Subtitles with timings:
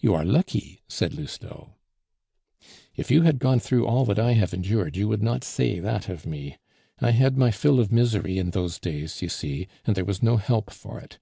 [0.00, 1.76] "You are lucky," said Lousteau.
[2.96, 6.10] "If you had gone through all that I have endured, you would not say that
[6.10, 6.58] of me.
[7.00, 10.36] I had my fill of misery in those days, you see, and there was no
[10.36, 11.18] help for it.